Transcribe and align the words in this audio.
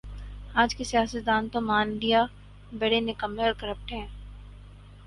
آج 0.61 0.73
کے 0.75 0.83
سیاستدان 0.83 1.47
تو 1.53 1.61
مان 1.61 1.87
لیا 2.01 2.25
بڑے 2.79 2.99
نکمّے 3.01 3.43
اورکرپٹ 3.43 3.91
ہیں 3.91 4.07